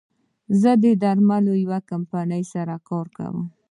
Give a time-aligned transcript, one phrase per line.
[0.61, 3.37] زه د درملو د يوې کمپنۍ سره کار کوم